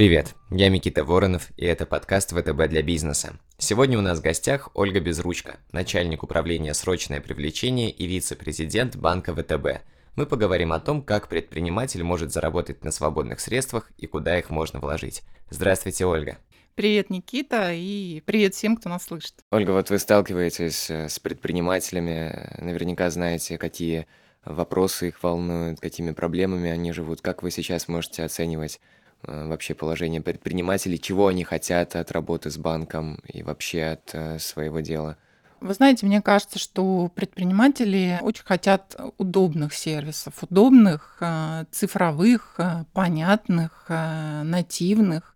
Привет, 0.00 0.34
я 0.50 0.70
Микита 0.70 1.04
Воронов, 1.04 1.50
и 1.58 1.66
это 1.66 1.84
подкаст 1.84 2.30
ВТБ 2.30 2.68
для 2.70 2.80
бизнеса. 2.80 3.34
Сегодня 3.58 3.98
у 3.98 4.00
нас 4.00 4.18
в 4.18 4.22
гостях 4.22 4.70
Ольга 4.72 4.98
Безручка, 4.98 5.58
начальник 5.72 6.22
управления 6.22 6.72
«Срочное 6.72 7.20
привлечение» 7.20 7.90
и 7.90 8.06
вице-президент 8.06 8.96
банка 8.96 9.34
ВТБ. 9.34 9.82
Мы 10.16 10.24
поговорим 10.24 10.72
о 10.72 10.80
том, 10.80 11.02
как 11.02 11.28
предприниматель 11.28 12.02
может 12.02 12.32
заработать 12.32 12.82
на 12.82 12.92
свободных 12.92 13.40
средствах 13.40 13.90
и 13.98 14.06
куда 14.06 14.38
их 14.38 14.48
можно 14.48 14.80
вложить. 14.80 15.20
Здравствуйте, 15.50 16.06
Ольга. 16.06 16.38
Привет, 16.76 17.10
Никита, 17.10 17.70
и 17.74 18.22
привет 18.24 18.54
всем, 18.54 18.78
кто 18.78 18.88
нас 18.88 19.04
слышит. 19.04 19.34
Ольга, 19.50 19.72
вот 19.72 19.90
вы 19.90 19.98
сталкиваетесь 19.98 20.90
э, 20.90 21.10
с 21.10 21.18
предпринимателями, 21.18 22.56
наверняка 22.56 23.10
знаете, 23.10 23.58
какие 23.58 24.06
вопросы 24.46 25.08
их 25.08 25.22
волнуют, 25.22 25.78
какими 25.78 26.12
проблемами 26.12 26.70
они 26.70 26.92
живут. 26.92 27.20
Как 27.20 27.42
вы 27.42 27.50
сейчас 27.50 27.86
можете 27.86 28.24
оценивать 28.24 28.76
э, 28.76 28.99
вообще 29.22 29.74
положение 29.74 30.20
предпринимателей, 30.20 30.98
чего 30.98 31.28
они 31.28 31.44
хотят 31.44 31.96
от 31.96 32.10
работы 32.12 32.50
с 32.50 32.58
банком 32.58 33.20
и 33.26 33.42
вообще 33.42 33.82
от 33.84 34.10
э, 34.14 34.38
своего 34.38 34.80
дела? 34.80 35.16
Вы 35.60 35.74
знаете, 35.74 36.06
мне 36.06 36.22
кажется, 36.22 36.58
что 36.58 37.10
предприниматели 37.14 38.18
очень 38.22 38.44
хотят 38.44 38.96
удобных 39.18 39.74
сервисов, 39.74 40.42
удобных, 40.42 41.22
цифровых, 41.70 42.58
понятных, 42.94 43.84
нативных. 43.90 45.34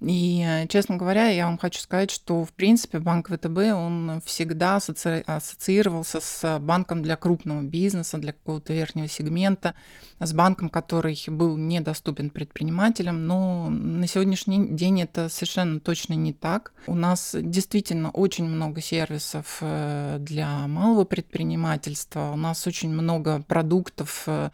И, 0.00 0.44
э, 0.46 0.66
честно 0.68 0.96
говоря, 0.96 1.28
я 1.28 1.46
вам 1.46 1.58
хочу 1.58 1.80
сказать, 1.80 2.10
что, 2.10 2.44
в 2.44 2.52
принципе, 2.52 3.00
банк 3.00 3.28
ВТБ, 3.28 3.58
он 3.74 4.20
всегда 4.24 4.76
ассоциировался 4.76 6.20
с 6.20 6.58
банком 6.60 7.02
для 7.02 7.16
крупного 7.16 7.62
бизнеса, 7.62 8.18
для 8.18 8.32
какого-то 8.32 8.72
верхнего 8.72 9.08
сегмента, 9.08 9.74
с 10.20 10.32
банком, 10.32 10.68
который 10.68 11.18
был 11.26 11.56
недоступен 11.56 12.30
предпринимателям. 12.30 13.26
Но 13.26 13.68
на 13.70 14.06
сегодняшний 14.06 14.68
день 14.68 15.02
это 15.02 15.28
совершенно 15.28 15.80
точно 15.80 16.14
не 16.14 16.32
так. 16.32 16.72
У 16.86 16.94
нас 16.94 17.34
действительно 17.36 18.10
очень 18.10 18.44
много 18.44 18.80
сервисов 18.80 19.58
э, 19.62 20.18
для 20.20 20.68
малого 20.68 21.04
предпринимательства, 21.04 22.30
у 22.32 22.36
нас 22.36 22.66
очень 22.68 22.90
много 22.90 23.42
продуктов, 23.48 24.24
э, 24.26 24.50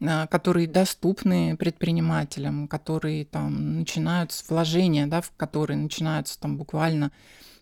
которые 0.00 0.66
доступны 0.66 1.56
предпринимателям, 1.56 2.68
которые 2.68 3.24
там 3.26 3.78
начинаются 3.78 4.44
вложения, 4.48 5.06
да, 5.06 5.20
в 5.20 5.30
которые 5.36 5.76
начинаются 5.76 6.40
там 6.40 6.56
буквально 6.56 7.12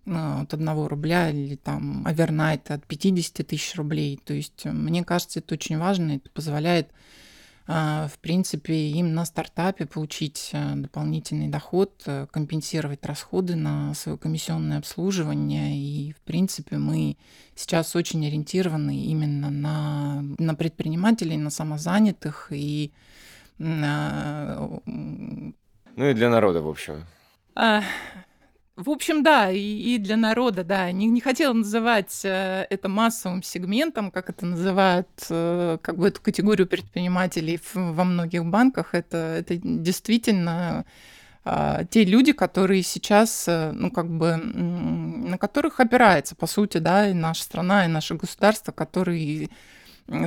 а, 0.06 0.42
от 0.42 0.55
одного 0.55 0.89
рубля 0.89 1.31
или 1.31 1.56
там 1.56 2.06
овернайт 2.06 2.70
от 2.70 2.86
50 2.86 3.47
тысяч 3.47 3.75
рублей. 3.75 4.20
То 4.25 4.34
есть 4.34 4.64
мне 4.64 5.05
кажется, 5.05 5.41
это 5.41 5.55
очень 5.55 5.78
важно, 5.78 6.12
это 6.12 6.31
позволяет 6.31 6.91
а, 6.91 6.94
в 7.69 8.19
принципе, 8.20 8.72
им 8.72 9.12
на 9.12 9.27
стартапе 9.27 9.84
получить 9.84 10.50
э, 10.55 10.72
дополнительный 10.77 11.48
доход, 11.48 12.02
э, 12.06 12.27
компенсировать 12.30 13.05
расходы 13.05 13.56
на 13.56 13.92
свое 13.92 14.16
комиссионное 14.16 14.78
обслуживание. 14.78 15.77
И, 15.77 16.12
в 16.12 16.20
принципе, 16.22 16.78
мы 16.78 17.19
сейчас 17.55 17.94
очень 17.94 18.27
ориентированы 18.27 18.97
именно 19.05 19.50
на, 19.50 20.22
на 20.38 20.55
предпринимателей, 20.55 21.36
на 21.36 21.50
самозанятых 21.50 22.48
и 22.52 22.91
на... 23.58 24.80
Ну 24.86 25.53
и 25.97 26.14
для 26.14 26.30
народа, 26.30 26.62
в 26.62 26.69
общем. 26.69 27.05
В 28.79 28.91
общем, 28.91 29.25
да, 29.25 29.51
и, 29.51 29.59
и 29.59 29.98
для 29.98 30.17
народа, 30.17 30.62
да. 30.62 30.93
Не, 30.93 31.07
не 31.07 31.21
хотела 31.21 31.53
называть 31.53 32.21
э, 32.25 32.65
это 32.71 32.89
массовым 32.89 33.43
сегментом, 33.43 34.12
как 34.12 34.31
это 34.31 34.47
называют, 34.47 35.09
э, 35.31 35.79
как 35.83 35.98
бы 35.98 36.07
эту 36.07 36.23
категорию 36.23 36.69
предпринимателей 36.69 37.61
во 37.75 38.05
многих 38.05 38.45
банках. 38.45 38.95
Это, 38.95 39.17
это 39.17 39.56
действительно 39.56 40.87
э, 41.45 41.87
те 41.91 42.05
люди, 42.05 42.31
которые 42.31 42.84
сейчас, 42.84 43.49
э, 43.49 43.73
ну, 43.73 43.91
как 43.91 44.09
бы, 44.09 44.37
на 44.37 45.39
которых 45.39 45.81
опирается, 45.81 46.37
по 46.37 46.47
сути, 46.47 46.78
да, 46.78 47.09
и 47.11 47.15
наша 47.15 47.43
страна, 47.43 47.84
и 47.84 47.88
наше 47.88 48.15
государство, 48.15 48.71
которые 48.71 49.49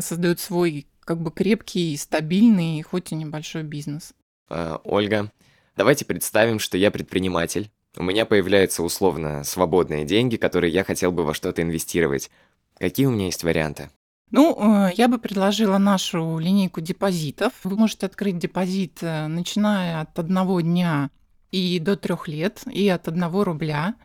создают 0.01 0.41
свой, 0.41 0.87
как 1.05 1.21
бы, 1.21 1.31
крепкий, 1.31 1.95
стабильный, 1.95 2.81
хоть 2.81 3.13
и 3.13 3.15
небольшой 3.15 3.63
бизнес. 3.63 4.13
Ольга, 4.49 5.31
давайте 5.77 6.03
представим, 6.03 6.59
что 6.59 6.77
я 6.77 6.91
предприниматель 6.91 7.71
у 7.97 8.03
меня 8.03 8.25
появляются 8.25 8.83
условно 8.83 9.43
свободные 9.43 10.05
деньги, 10.05 10.37
которые 10.37 10.71
я 10.71 10.83
хотел 10.83 11.11
бы 11.11 11.23
во 11.23 11.33
что-то 11.33 11.61
инвестировать. 11.61 12.29
Какие 12.77 13.05
у 13.05 13.11
меня 13.11 13.25
есть 13.25 13.43
варианты? 13.43 13.89
Ну, 14.31 14.87
э, 14.87 14.91
я 14.95 15.09
бы 15.09 15.17
предложила 15.17 15.77
нашу 15.77 16.39
линейку 16.39 16.79
депозитов. 16.79 17.51
Вы 17.63 17.75
можете 17.75 18.05
открыть 18.05 18.37
депозит, 18.37 18.99
э, 19.01 19.27
начиная 19.27 20.01
от 20.01 20.17
одного 20.17 20.61
дня 20.61 21.09
и 21.51 21.79
до 21.79 21.97
трех 21.97 22.29
лет, 22.29 22.61
и 22.65 22.87
от 22.87 23.09
одного 23.09 23.43
рубля. 23.43 23.95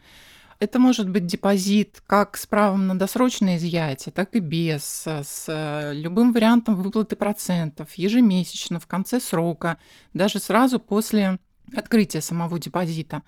Это 0.59 0.81
может 0.81 1.09
быть 1.09 1.27
депозит 1.27 2.03
как 2.07 2.37
с 2.37 2.47
правом 2.47 2.89
на 2.89 2.99
досрочное 2.99 3.57
изъятие, 3.57 4.13
так 4.13 4.35
и 4.35 4.41
без, 4.41 5.05
э, 5.07 5.23
с 5.25 5.93
любым 5.93 6.33
вариантом 6.33 6.75
выплаты 6.75 7.15
процентов, 7.15 7.95
ежемесячно, 7.95 8.81
в 8.81 8.87
конце 8.89 9.21
срока, 9.21 9.79
даже 10.13 10.41
сразу 10.41 10.81
после 10.81 11.39
открытия 11.73 12.21
самого 12.21 12.59
депозита. 12.59 13.23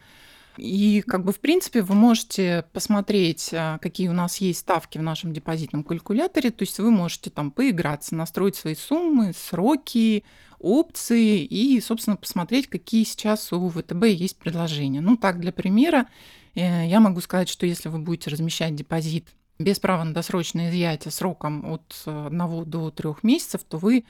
И 0.58 1.02
как 1.06 1.24
бы 1.24 1.32
в 1.32 1.40
принципе 1.40 1.82
вы 1.82 1.94
можете 1.94 2.64
посмотреть, 2.72 3.50
а, 3.52 3.78
какие 3.78 4.08
у 4.08 4.12
нас 4.12 4.38
есть 4.38 4.60
ставки 4.60 4.98
в 4.98 5.02
нашем 5.02 5.32
депозитном 5.32 5.84
калькуляторе. 5.84 6.50
То 6.50 6.62
есть 6.62 6.78
вы 6.78 6.90
можете 6.90 7.30
там 7.30 7.50
поиграться, 7.50 8.14
настроить 8.14 8.56
свои 8.56 8.74
суммы, 8.74 9.32
сроки, 9.32 10.24
опции 10.58 11.44
и, 11.44 11.80
собственно, 11.80 12.16
посмотреть, 12.16 12.66
какие 12.66 13.04
сейчас 13.04 13.52
у 13.52 13.68
ВТБ 13.68 14.04
есть 14.06 14.36
предложения. 14.36 15.00
Ну 15.00 15.16
так, 15.16 15.40
для 15.40 15.52
примера, 15.52 16.08
э, 16.54 16.88
я 16.88 17.00
могу 17.00 17.20
сказать, 17.20 17.48
что 17.48 17.64
если 17.64 17.88
вы 17.88 17.98
будете 17.98 18.30
размещать 18.30 18.74
депозит 18.74 19.28
без 19.58 19.80
права 19.80 20.04
на 20.04 20.14
досрочное 20.14 20.70
изъятие 20.70 21.12
сроком 21.12 21.70
от 21.72 22.02
1 22.06 22.64
до 22.64 22.90
3 22.90 23.10
месяцев, 23.22 23.62
то 23.64 23.76
вы 23.78 24.04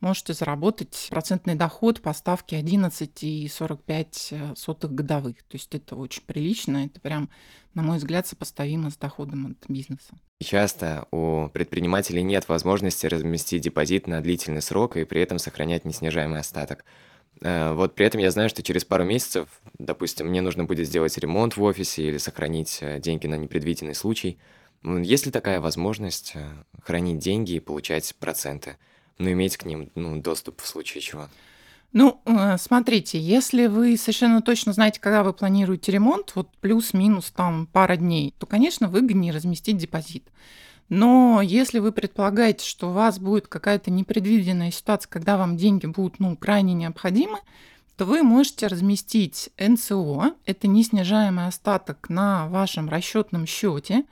можете 0.00 0.32
заработать 0.34 1.06
процентный 1.10 1.54
доход 1.54 2.02
по 2.02 2.12
ставке 2.12 2.60
11,45 2.60 4.88
годовых. 4.88 5.36
То 5.44 5.56
есть 5.56 5.72
это 5.74 5.96
очень 5.96 6.22
прилично, 6.26 6.84
это 6.84 7.00
прям, 7.00 7.30
на 7.74 7.82
мой 7.82 7.96
взгляд, 7.98 8.26
сопоставимо 8.26 8.90
с 8.90 8.96
доходом 8.96 9.46
от 9.46 9.56
бизнеса. 9.68 10.14
Часто 10.42 11.06
у 11.10 11.48
предпринимателей 11.48 12.22
нет 12.22 12.48
возможности 12.48 13.06
разместить 13.06 13.62
депозит 13.62 14.06
на 14.06 14.20
длительный 14.20 14.62
срок 14.62 14.96
и 14.96 15.04
при 15.04 15.20
этом 15.22 15.38
сохранять 15.38 15.84
неснижаемый 15.84 16.40
остаток. 16.40 16.84
Э, 17.40 17.72
вот 17.72 17.94
при 17.94 18.06
этом 18.06 18.20
я 18.20 18.30
знаю, 18.30 18.50
что 18.50 18.62
через 18.62 18.84
пару 18.84 19.04
месяцев, 19.04 19.48
допустим, 19.78 20.28
мне 20.28 20.42
нужно 20.42 20.64
будет 20.64 20.86
сделать 20.86 21.16
ремонт 21.18 21.56
в 21.56 21.62
офисе 21.62 22.08
или 22.08 22.18
сохранить 22.18 22.78
э, 22.82 23.00
деньги 23.00 23.26
на 23.26 23.36
непредвиденный 23.36 23.94
случай. 23.94 24.38
Есть 24.84 25.26
ли 25.26 25.32
такая 25.32 25.60
возможность 25.60 26.32
э, 26.34 26.46
хранить 26.82 27.18
деньги 27.18 27.52
и 27.52 27.60
получать 27.60 28.14
проценты? 28.16 28.76
но 29.18 29.30
иметь 29.32 29.56
к 29.56 29.64
ним 29.64 29.90
ну, 29.94 30.20
доступ 30.20 30.60
в 30.60 30.66
случае 30.66 31.00
чего. 31.00 31.28
Ну, 31.92 32.20
э, 32.24 32.56
смотрите, 32.58 33.20
если 33.20 33.66
вы 33.66 33.96
совершенно 33.96 34.42
точно 34.42 34.72
знаете, 34.72 35.00
когда 35.00 35.22
вы 35.22 35.32
планируете 35.32 35.92
ремонт, 35.92 36.32
вот 36.34 36.48
плюс-минус 36.60 37.30
там 37.30 37.68
пара 37.72 37.96
дней, 37.96 38.34
то, 38.38 38.46
конечно, 38.46 38.88
выгоднее 38.88 39.32
разместить 39.32 39.76
депозит. 39.76 40.24
Но 40.88 41.40
если 41.40 41.78
вы 41.78 41.92
предполагаете, 41.92 42.66
что 42.66 42.90
у 42.90 42.92
вас 42.92 43.18
будет 43.18 43.46
какая-то 43.46 43.90
непредвиденная 43.90 44.70
ситуация, 44.70 45.08
когда 45.08 45.38
вам 45.38 45.56
деньги 45.56 45.86
будут 45.86 46.18
ну, 46.18 46.36
крайне 46.36 46.74
необходимы, 46.74 47.38
то 47.96 48.04
вы 48.06 48.24
можете 48.24 48.66
разместить 48.66 49.50
НСО, 49.56 50.34
это 50.46 50.66
неснижаемый 50.66 51.46
остаток 51.46 52.08
на 52.08 52.48
вашем 52.48 52.88
расчетном 52.88 53.46
счете, 53.46 54.04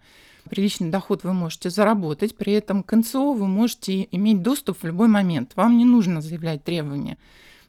приличный 0.49 0.89
доход 0.89 1.25
вы 1.25 1.33
можете 1.33 1.69
заработать. 1.69 2.37
При 2.37 2.53
этом 2.53 2.83
к 2.83 2.95
НСО 2.95 3.33
вы 3.33 3.47
можете 3.47 4.07
иметь 4.11 4.41
доступ 4.41 4.81
в 4.81 4.85
любой 4.85 5.09
момент. 5.09 5.57
Вам 5.57 5.77
не 5.77 5.83
нужно 5.83 6.21
заявлять 6.21 6.63
требования 6.63 7.17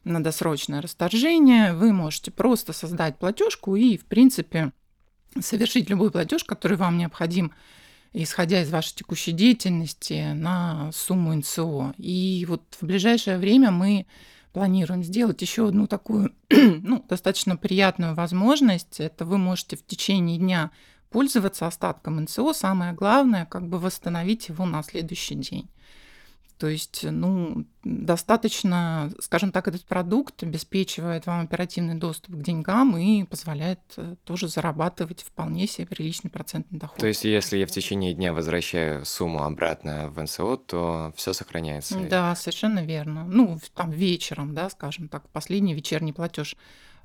на 0.07 0.23
досрочное 0.23 0.81
расторжение, 0.81 1.73
вы 1.73 1.93
можете 1.93 2.31
просто 2.31 2.73
создать 2.73 3.17
платежку 3.17 3.75
и, 3.75 3.97
в 3.97 4.05
принципе, 4.05 4.71
совершить 5.39 5.89
любой 5.89 6.11
платеж, 6.11 6.43
который 6.43 6.77
вам 6.77 6.97
необходим, 6.97 7.53
исходя 8.13 8.61
из 8.61 8.71
вашей 8.71 8.95
текущей 8.95 9.31
деятельности, 9.33 10.33
на 10.33 10.91
сумму 10.93 11.33
НСО. 11.35 11.93
И 11.97 12.45
вот 12.47 12.63
в 12.79 12.85
ближайшее 12.85 13.37
время 13.37 13.71
мы 13.71 14.07
планируем 14.53 15.03
сделать 15.03 15.41
еще 15.41 15.67
одну 15.67 15.87
такую 15.87 16.33
ну, 16.49 17.05
достаточно 17.07 17.57
приятную 17.57 18.15
возможность. 18.15 18.99
Это 18.99 19.25
вы 19.25 19.37
можете 19.37 19.77
в 19.77 19.85
течение 19.85 20.37
дня 20.37 20.71
пользоваться 21.09 21.67
остатком 21.67 22.23
НСО. 22.23 22.53
Самое 22.53 22.93
главное, 22.93 23.45
как 23.45 23.67
бы 23.67 23.77
восстановить 23.77 24.49
его 24.49 24.65
на 24.65 24.81
следующий 24.83 25.35
день. 25.35 25.69
То 26.57 26.67
есть, 26.67 27.03
ну, 27.03 27.65
достаточно, 27.83 29.11
скажем 29.19 29.51
так, 29.51 29.67
этот 29.67 29.85
продукт 29.85 30.41
обеспечивает 30.41 31.27
вам 31.27 31.41
оперативный 31.41 31.95
доступ 31.95 32.35
к 32.35 32.41
деньгам 32.41 32.97
и 32.97 33.23
позволяет 33.23 33.79
э, 33.97 34.15
тоже 34.23 34.47
зарабатывать 34.47 35.21
вполне 35.21 35.67
себе 35.67 35.85
приличный 35.85 36.31
процентный 36.31 36.79
доход. 36.79 36.97
То 36.97 37.07
есть, 37.07 37.25
если 37.25 37.57
я 37.57 37.67
в 37.67 37.71
течение 37.71 38.13
дня 38.13 38.33
возвращаю 38.33 39.05
сумму 39.05 39.43
обратно 39.43 40.09
в 40.09 40.21
НСО, 40.21 40.57
то 40.57 41.13
все 41.15 41.33
сохраняется? 41.33 41.99
Да, 42.09 42.35
совершенно 42.35 42.83
верно. 42.83 43.25
Ну, 43.25 43.59
там 43.75 43.91
вечером, 43.91 44.55
да, 44.55 44.69
скажем 44.71 45.09
так, 45.09 45.29
последний 45.29 45.75
вечерний 45.75 46.11
платеж 46.13 46.55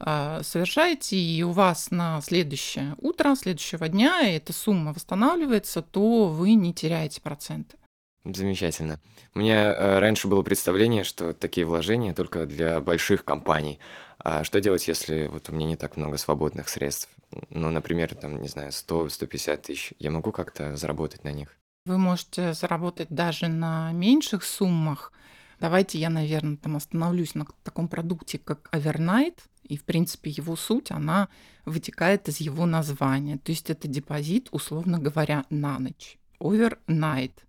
а, 0.04 0.42
совершаете, 0.42 1.16
и 1.16 1.42
у 1.42 1.52
вас 1.52 1.90
на 1.92 2.20
следующее 2.22 2.96
утро, 3.00 3.36
следующего 3.36 3.88
дня 3.88 4.22
эта 4.28 4.52
сумма 4.52 4.92
восстанавливается, 4.92 5.80
то 5.80 6.26
вы 6.26 6.54
не 6.54 6.74
теряете 6.74 7.20
проценты. 7.20 7.76
Замечательно. 8.24 9.00
У 9.34 9.40
меня 9.40 9.74
э, 9.74 9.98
раньше 9.98 10.28
было 10.28 10.42
представление, 10.42 11.02
что 11.02 11.32
такие 11.32 11.66
вложения 11.66 12.14
только 12.14 12.46
для 12.46 12.80
больших 12.80 13.24
компаний. 13.24 13.80
А 14.18 14.44
что 14.44 14.60
делать, 14.60 14.86
если 14.86 15.26
вот 15.26 15.48
у 15.48 15.52
меня 15.52 15.66
не 15.66 15.76
так 15.76 15.96
много 15.96 16.16
свободных 16.18 16.68
средств? 16.68 17.08
Ну, 17.50 17.70
например, 17.70 18.14
там, 18.14 18.40
не 18.40 18.46
знаю, 18.46 18.70
100-150 18.70 19.56
тысяч. 19.62 19.92
Я 19.98 20.12
могу 20.12 20.30
как-то 20.30 20.76
заработать 20.76 21.24
на 21.24 21.32
них? 21.32 21.56
Вы 21.84 21.98
можете 21.98 22.52
заработать 22.52 23.08
даже 23.10 23.48
на 23.48 23.90
меньших 23.90 24.44
суммах. 24.44 25.12
Давайте 25.58 25.98
я, 25.98 26.08
наверное, 26.08 26.56
там 26.56 26.76
остановлюсь 26.76 27.34
на 27.34 27.46
таком 27.64 27.88
продукте, 27.88 28.38
как 28.38 28.68
Overnight. 28.72 29.38
И, 29.64 29.76
в 29.76 29.84
принципе, 29.84 30.30
его 30.30 30.54
суть, 30.54 30.92
она 30.92 31.28
вытекает 31.64 32.28
из 32.28 32.38
его 32.38 32.66
названия. 32.66 33.38
То 33.38 33.50
есть 33.50 33.68
это 33.68 33.88
депозит, 33.88 34.46
условно 34.52 35.00
говоря, 35.00 35.44
на 35.50 35.80
ночь. 35.80 36.18
Overnight– 36.38 37.32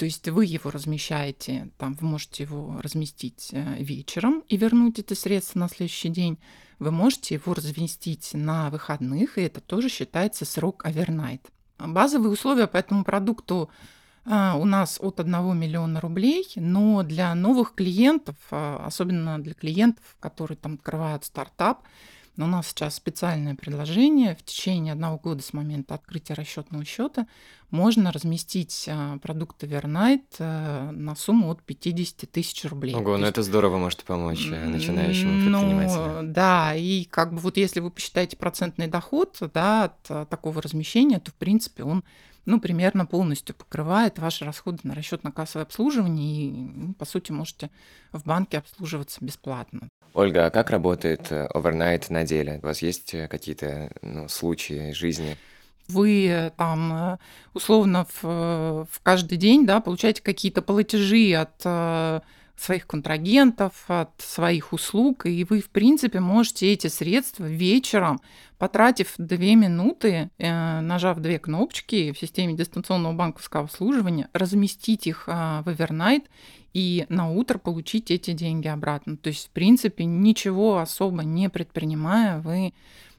то 0.00 0.06
есть 0.06 0.26
вы 0.30 0.46
его 0.46 0.70
размещаете, 0.70 1.68
там 1.76 1.92
вы 2.00 2.06
можете 2.06 2.44
его 2.44 2.80
разместить 2.80 3.50
э, 3.52 3.82
вечером 3.82 4.42
и 4.48 4.56
вернуть 4.56 4.98
это 4.98 5.14
средство 5.14 5.58
на 5.58 5.68
следующий 5.68 6.08
день. 6.08 6.38
Вы 6.78 6.90
можете 6.90 7.34
его 7.34 7.52
разместить 7.52 8.30
на 8.32 8.70
выходных, 8.70 9.36
и 9.36 9.42
это 9.42 9.60
тоже 9.60 9.90
считается 9.90 10.46
срок 10.46 10.86
овернайт. 10.86 11.42
Базовые 11.78 12.32
условия 12.32 12.66
по 12.66 12.78
этому 12.78 13.04
продукту 13.04 13.68
а, 14.24 14.56
у 14.56 14.64
нас 14.64 14.96
от 15.02 15.20
1 15.20 15.58
миллиона 15.58 16.00
рублей, 16.00 16.50
но 16.56 17.02
для 17.02 17.34
новых 17.34 17.74
клиентов, 17.74 18.36
а, 18.50 18.82
особенно 18.86 19.38
для 19.38 19.52
клиентов, 19.52 20.16
которые 20.18 20.56
там 20.56 20.76
открывают 20.76 21.26
стартап, 21.26 21.82
но 22.40 22.46
у 22.46 22.48
нас 22.48 22.68
сейчас 22.68 22.94
специальное 22.94 23.54
предложение. 23.54 24.34
В 24.34 24.42
течение 24.42 24.94
одного 24.94 25.18
года 25.18 25.42
с 25.42 25.52
момента 25.52 25.92
открытия 25.92 26.32
расчетного 26.32 26.86
счета 26.86 27.26
можно 27.70 28.12
разместить 28.12 28.86
а, 28.88 29.18
продукты 29.18 29.66
Вернайт 29.66 30.24
э, 30.38 30.90
на 30.90 31.14
сумму 31.16 31.50
от 31.50 31.62
50 31.62 32.30
тысяч 32.30 32.64
рублей. 32.64 32.94
Ого, 32.94 33.18
ну 33.18 33.26
это 33.26 33.42
здорово 33.42 33.76
может 33.76 34.04
помочь 34.04 34.48
э, 34.50 34.66
начинающему 34.66 35.32
ну, 35.32 35.58
предпринимателю. 35.60 36.22
Ну, 36.22 36.32
да, 36.32 36.74
и 36.74 37.04
как 37.04 37.34
бы 37.34 37.40
вот 37.40 37.58
если 37.58 37.80
вы 37.80 37.90
посчитаете 37.90 38.38
процентный 38.38 38.86
доход 38.86 39.36
да, 39.52 39.84
от 39.84 39.98
а, 40.08 40.24
такого 40.24 40.62
размещения, 40.62 41.20
то 41.20 41.30
в 41.32 41.34
принципе 41.34 41.82
он 41.82 42.02
ну, 42.50 42.60
примерно 42.60 43.06
полностью 43.06 43.54
покрывает 43.54 44.18
ваши 44.18 44.44
расходы 44.44 44.80
на 44.82 44.92
расчетно-кассовое 44.92 45.62
обслуживание, 45.62 46.46
и, 46.46 46.50
ну, 46.50 46.94
по 46.94 47.04
сути, 47.04 47.32
можете 47.32 47.70
в 48.12 48.24
банке 48.24 48.58
обслуживаться 48.58 49.24
бесплатно. 49.24 49.88
Ольга, 50.12 50.46
а 50.46 50.50
как 50.50 50.70
работает 50.70 51.30
овернайт 51.30 52.10
на 52.10 52.24
деле? 52.24 52.58
У 52.62 52.66
вас 52.66 52.82
есть 52.82 53.14
э, 53.14 53.28
какие-то 53.28 53.92
ну, 54.02 54.28
случаи 54.28 54.92
жизни? 54.92 55.36
Вы 55.86 56.26
э, 56.26 56.50
там 56.56 56.92
э, 56.92 57.18
условно 57.54 58.06
в, 58.20 58.86
в 58.90 59.00
каждый 59.04 59.38
день 59.38 59.66
да, 59.66 59.80
получаете 59.80 60.20
какие-то 60.20 60.62
платежи 60.62 61.32
от 61.34 62.22
своих 62.60 62.86
контрагентов, 62.86 63.72
от 63.88 64.10
своих 64.18 64.72
услуг, 64.72 65.26
и 65.26 65.44
вы, 65.44 65.60
в 65.60 65.70
принципе, 65.70 66.20
можете 66.20 66.72
эти 66.72 66.88
средства 66.88 67.46
вечером, 67.46 68.20
потратив 68.58 69.14
две 69.16 69.54
минуты, 69.54 70.30
нажав 70.38 71.20
две 71.20 71.38
кнопочки 71.38 72.12
в 72.12 72.18
системе 72.18 72.54
дистанционного 72.54 73.14
банковского 73.14 73.64
обслуживания, 73.64 74.28
разместить 74.34 75.06
их 75.06 75.26
в 75.26 75.64
Evernight 75.66 76.24
и 76.74 77.06
на 77.08 77.30
утро 77.30 77.58
получить 77.58 78.10
эти 78.10 78.32
деньги 78.32 78.68
обратно. 78.68 79.16
То 79.16 79.28
есть, 79.28 79.48
в 79.48 79.50
принципе, 79.50 80.04
ничего 80.04 80.78
особо 80.78 81.24
не 81.24 81.48
предпринимая, 81.48 82.40
вы 82.40 82.74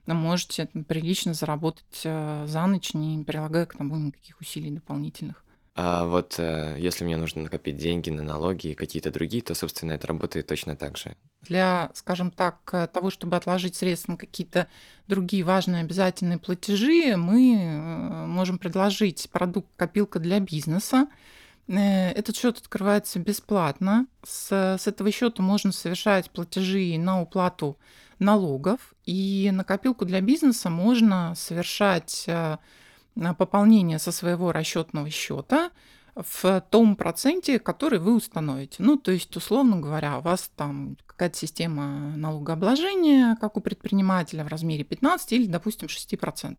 можете 0.05 0.67
прилично 0.87 1.33
заработать 1.33 2.01
э, 2.03 2.45
за 2.47 2.65
ночь, 2.65 2.93
не 2.93 3.23
прилагая 3.23 3.65
к 3.65 3.77
тому 3.77 3.95
никаких 3.95 4.39
усилий 4.41 4.69
дополнительных. 4.69 5.43
А 5.83 6.05
вот 6.05 6.35
э, 6.37 6.75
если 6.77 7.03
мне 7.03 7.17
нужно 7.17 7.41
накопить 7.41 7.77
деньги 7.77 8.11
на 8.11 8.21
налоги 8.21 8.67
и 8.67 8.75
какие-то 8.75 9.09
другие, 9.09 9.41
то, 9.41 9.55
собственно, 9.55 9.93
это 9.93 10.05
работает 10.05 10.45
точно 10.45 10.75
так 10.75 10.95
же. 10.95 11.15
Для, 11.41 11.89
скажем 11.95 12.29
так, 12.29 12.57
э, 12.71 12.85
того, 12.85 13.09
чтобы 13.09 13.35
отложить 13.35 13.75
средства 13.75 14.11
на 14.11 14.17
какие-то 14.19 14.67
другие 15.07 15.43
важные 15.43 15.81
обязательные 15.81 16.37
платежи, 16.37 17.17
мы 17.17 18.27
можем 18.27 18.59
предложить 18.59 19.27
продукт 19.31 19.69
«Копилка 19.75 20.19
для 20.19 20.39
бизнеса», 20.39 21.07
Э, 21.67 22.11
этот 22.11 22.35
счет 22.35 22.57
открывается 22.57 23.19
бесплатно. 23.19 24.07
С, 24.23 24.51
с 24.51 24.87
этого 24.87 25.11
счета 25.11 25.41
можно 25.41 25.71
совершать 25.71 26.29
платежи 26.29 26.97
на 26.97 27.21
уплату 27.21 27.77
налогов. 28.19 28.93
И 29.05 29.49
на 29.53 29.63
копилку 29.63 30.05
для 30.05 30.21
бизнеса 30.21 30.69
можно 30.69 31.33
совершать 31.35 32.25
э, 32.27 32.57
пополнение 33.37 33.99
со 33.99 34.11
своего 34.11 34.51
расчетного 34.51 35.09
счета 35.09 35.71
в 36.15 36.61
том 36.69 36.95
проценте, 36.95 37.59
который 37.59 37.99
вы 37.99 38.15
установите. 38.15 38.77
Ну, 38.79 38.97
то 38.97 39.11
есть, 39.11 39.35
условно 39.35 39.79
говоря, 39.79 40.17
у 40.17 40.21
вас 40.21 40.51
там 40.55 40.97
какая-то 41.05 41.37
система 41.37 42.15
налогообложения, 42.17 43.37
как 43.39 43.57
у 43.57 43.61
предпринимателя, 43.61 44.43
в 44.43 44.47
размере 44.47 44.83
15 44.83 45.31
или, 45.33 45.45
допустим, 45.47 45.87
6%. 45.87 46.57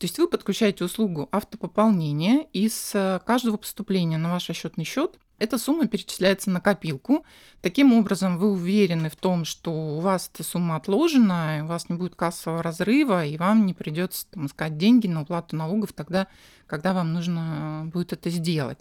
То 0.00 0.06
есть 0.06 0.18
вы 0.18 0.28
подключаете 0.28 0.84
услугу 0.84 1.28
автопополнения, 1.30 2.46
и 2.54 2.70
с 2.70 2.92
э, 2.94 3.20
каждого 3.26 3.58
поступления 3.58 4.16
на 4.16 4.30
ваш 4.30 4.48
расчетный 4.48 4.84
счет 4.84 5.18
эта 5.40 5.58
сумма 5.58 5.88
перечисляется 5.88 6.50
на 6.50 6.60
копилку. 6.60 7.24
Таким 7.62 7.92
образом, 7.94 8.38
вы 8.38 8.52
уверены 8.52 9.08
в 9.08 9.16
том, 9.16 9.44
что 9.44 9.72
у 9.72 10.00
вас 10.00 10.30
эта 10.32 10.44
сумма 10.44 10.76
отложена, 10.76 11.62
у 11.64 11.66
вас 11.66 11.88
не 11.88 11.96
будет 11.96 12.14
кассового 12.14 12.62
разрыва, 12.62 13.24
и 13.24 13.36
вам 13.38 13.66
не 13.66 13.74
придется 13.74 14.26
там, 14.30 14.46
искать 14.46 14.76
деньги 14.76 15.06
на 15.06 15.22
уплату 15.22 15.56
налогов 15.56 15.94
тогда, 15.94 16.26
когда 16.66 16.92
вам 16.92 17.14
нужно 17.14 17.90
будет 17.92 18.12
это 18.12 18.28
сделать. 18.28 18.78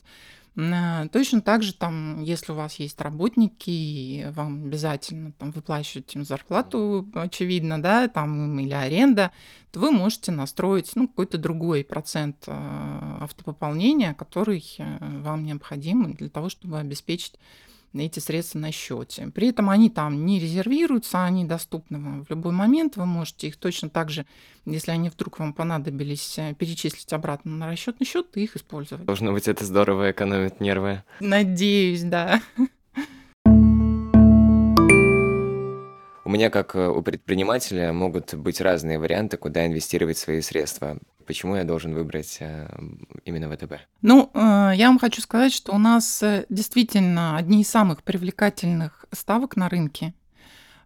Э, 0.55 1.07
точно 1.11 1.41
так 1.41 1.63
же, 1.63 1.73
там, 1.73 2.21
если 2.21 2.51
у 2.51 2.55
вас 2.55 2.75
есть 2.75 2.99
работники, 3.01 3.69
и 3.69 4.27
вам 4.31 4.65
обязательно 4.65 5.31
там, 5.33 5.51
выплачивать 5.51 6.15
им 6.15 6.25
зарплату, 6.25 7.07
очевидно, 7.13 7.81
да, 7.81 8.07
там, 8.07 8.59
или 8.59 8.73
аренда, 8.73 9.31
то 9.71 9.79
вы 9.79 9.91
можете 9.91 10.31
настроить 10.31 10.91
ну, 10.95 11.07
какой-то 11.07 11.37
другой 11.37 11.83
процент 11.83 12.43
э, 12.47 12.51
автопополнения, 13.21 14.13
который 14.13 14.63
э, 14.77 14.97
вам 15.21 15.45
необходим 15.45 16.13
для 16.13 16.29
того, 16.29 16.49
чтобы 16.49 16.79
обеспечить 16.79 17.39
эти 17.93 18.19
средства 18.19 18.59
на 18.59 18.71
счете. 18.71 19.31
При 19.33 19.49
этом 19.49 19.69
они 19.69 19.89
там 19.89 20.25
не 20.25 20.39
резервируются, 20.39 21.23
они 21.23 21.45
доступны 21.45 21.99
вам 21.99 22.25
в 22.25 22.29
любой 22.29 22.51
момент. 22.51 22.97
Вы 22.97 23.05
можете 23.05 23.47
их 23.47 23.57
точно 23.57 23.89
так 23.89 24.09
же, 24.09 24.25
если 24.65 24.91
они 24.91 25.09
вдруг 25.09 25.39
вам 25.39 25.53
понадобились, 25.53 26.37
э, 26.37 26.53
перечислить 26.53 27.11
обратно 27.13 27.51
на 27.51 27.67
расчетный 27.67 28.05
счет 28.05 28.27
и 28.35 28.43
их 28.43 28.55
использовать. 28.55 29.05
Должно 29.05 29.31
быть, 29.31 29.47
это 29.47 29.65
здорово 29.65 30.11
экономит 30.11 30.59
нервы. 30.59 31.03
Надеюсь, 31.19 32.03
да. 32.03 32.41
У 36.25 36.31
меня, 36.31 36.51
как 36.51 36.75
э, 36.75 36.87
у 36.87 37.01
предпринимателя, 37.01 37.91
могут 37.91 38.35
быть 38.35 38.61
разные 38.61 38.99
варианты, 38.99 39.37
куда 39.37 39.65
инвестировать 39.65 40.19
свои 40.19 40.41
средства. 40.41 40.99
Почему 41.29 41.55
я 41.55 41.63
должен 41.63 41.93
выбрать 41.93 42.37
э, 42.39 42.67
именно 43.23 43.55
ВТБ? 43.55 43.73
Ну, 44.01 44.31
э, 44.33 44.71
я 44.73 44.87
вам 44.87 44.97
хочу 44.97 45.21
сказать, 45.21 45.53
что 45.53 45.73
у 45.73 45.77
нас 45.77 46.23
действительно 46.49 47.37
одни 47.37 47.61
из 47.61 47.69
самых 47.69 48.01
привлекательных 48.01 49.05
ставок 49.11 49.55
на 49.55 49.69
рынке. 49.69 50.15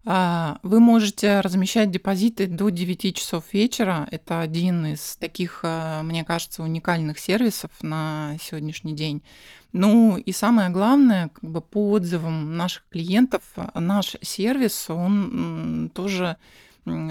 А, 0.04 0.60
вы 0.62 0.82
можете 0.82 1.40
размещать 1.40 1.92
депозиты 1.92 2.48
до 2.48 2.68
9 2.68 3.16
часов 3.16 3.54
вечера. 3.54 4.06
Это 4.12 4.42
один 4.42 4.86
из 4.86 5.16
таких, 5.16 5.64
мне 5.64 6.26
кажется, 6.26 6.62
уникальных 6.62 7.20
сервисов 7.20 7.72
на 7.82 8.36
сегодняшний 8.42 8.98
день. 8.98 9.24
Ну 9.72 10.18
и 10.18 10.34
самое 10.34 10.70
главное, 10.72 11.30
как 11.30 11.50
бы 11.50 11.62
по 11.62 11.92
отзывам 11.92 12.58
наших 12.58 12.84
клиентов, 12.90 13.44
наш 13.76 14.18
сервис, 14.22 14.90
он 14.90 15.90
тоже 15.96 16.36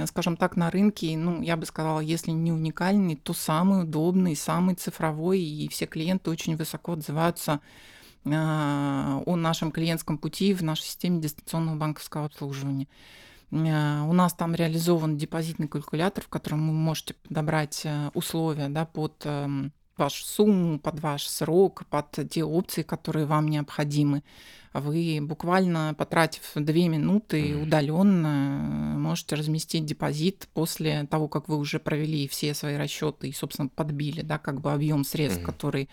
скажем 0.06 0.36
так, 0.36 0.56
на 0.56 0.70
рынке, 0.70 1.16
ну, 1.16 1.40
я 1.40 1.56
бы 1.56 1.64
сказала, 1.66 2.00
если 2.00 2.30
не 2.30 2.52
уникальный, 2.52 3.16
то 3.16 3.32
самый 3.32 3.84
удобный, 3.84 4.36
самый 4.36 4.74
цифровой, 4.74 5.40
и 5.40 5.68
все 5.68 5.86
клиенты 5.86 6.30
очень 6.30 6.56
высоко 6.56 6.92
отзываются 6.92 7.60
а, 8.24 9.22
о 9.24 9.36
нашем 9.36 9.72
клиентском 9.72 10.18
пути 10.18 10.52
в 10.54 10.62
нашей 10.62 10.84
системе 10.84 11.20
дистанционного 11.20 11.76
банковского 11.76 12.26
обслуживания. 12.26 12.86
А, 13.50 14.04
у 14.04 14.12
нас 14.12 14.34
там 14.34 14.54
реализован 14.54 15.16
депозитный 15.16 15.68
калькулятор, 15.68 16.24
в 16.24 16.28
котором 16.28 16.68
вы 16.68 16.74
можете 16.74 17.14
подобрать 17.14 17.82
э, 17.84 18.10
условия 18.14 18.68
да, 18.68 18.84
под 18.84 19.22
эм, 19.24 19.72
вашу 19.96 20.24
сумму, 20.24 20.78
под 20.78 21.00
ваш 21.00 21.26
срок, 21.26 21.84
под 21.90 22.18
те 22.30 22.44
опции, 22.44 22.82
которые 22.82 23.26
вам 23.26 23.48
необходимы. 23.48 24.22
Вы 24.72 25.18
буквально 25.20 25.94
потратив 25.98 26.42
2 26.54 26.62
минуты 26.88 27.56
удаленно 27.56 28.94
можете 28.96 29.34
разместить 29.36 29.84
депозит 29.84 30.48
после 30.54 31.04
того, 31.10 31.28
как 31.28 31.48
вы 31.48 31.58
уже 31.58 31.78
провели 31.78 32.26
все 32.26 32.54
свои 32.54 32.76
расчеты 32.76 33.28
и, 33.28 33.32
собственно, 33.32 33.68
подбили, 33.68 34.22
да, 34.22 34.38
как 34.38 34.60
бы 34.62 34.72
объем 34.72 35.04
средств, 35.04 35.42
Мгм. 35.42 35.46
которые 35.46 35.88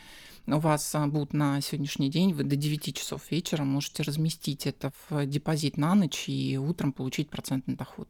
у 0.47 0.59
вас 0.59 0.95
а, 0.95 1.07
будут 1.07 1.33
на 1.33 1.59
сегодняшний 1.61 2.09
день. 2.09 2.33
Вы 2.33 2.43
до 2.43 2.55
9 2.55 2.95
часов 2.95 3.29
вечера 3.31 3.63
можете 3.63 4.03
разместить 4.03 4.65
это 4.65 4.91
в 5.09 5.25
депозит 5.25 5.77
на 5.77 5.93
ночь 5.93 6.29
и 6.29 6.57
утром 6.57 6.93
получить 6.93 7.29
процентный 7.29 7.75
доход. 7.75 8.07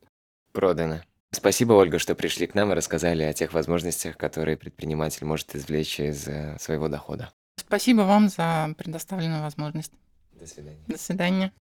Продано. 0.53 1.01
Спасибо, 1.31 1.73
Ольга, 1.73 1.99
что 1.99 2.15
пришли 2.15 2.47
к 2.47 2.55
нам 2.55 2.71
и 2.71 2.75
рассказали 2.75 3.23
о 3.23 3.33
тех 3.33 3.53
возможностях, 3.53 4.17
которые 4.17 4.57
предприниматель 4.57 5.25
может 5.25 5.55
извлечь 5.55 5.99
из 5.99 6.27
э, 6.27 6.57
своего 6.59 6.87
дохода. 6.87 7.31
Спасибо 7.57 8.01
вам 8.01 8.29
за 8.29 8.73
предоставленную 8.77 9.43
возможность. 9.43 9.91
До 10.33 10.47
свидания. 10.47 10.79
До 10.87 10.97
свидания. 10.97 11.51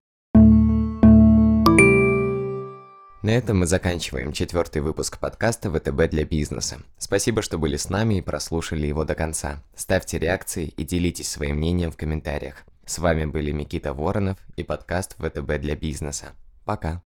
На 3.23 3.31
этом 3.31 3.59
мы 3.59 3.67
заканчиваем 3.67 4.33
четвертый 4.33 4.81
выпуск 4.81 5.19
подкаста 5.19 5.71
ВТБ 5.71 6.09
для 6.09 6.25
бизнеса. 6.25 6.79
Спасибо, 6.97 7.43
что 7.43 7.59
были 7.59 7.77
с 7.77 7.91
нами 7.91 8.19
и 8.19 8.23
прослушали 8.23 8.87
его 8.87 9.05
до 9.05 9.15
конца. 9.15 9.63
Ставьте 9.75 10.19
реакции 10.19 10.73
и 10.77 10.85
делитесь 10.85 11.29
своим 11.29 11.57
мнением 11.57 11.91
в 11.91 11.97
комментариях. 11.97 12.65
С 12.87 12.99
вами 12.99 13.27
были 13.27 13.51
Микита 13.51 13.93
Воронов 13.93 14.39
и 14.57 14.63
подкаст 14.63 15.17
ВТБ 15.19 15.59
для 15.59 15.77
бизнеса. 15.77 16.29
Пока. 16.65 17.03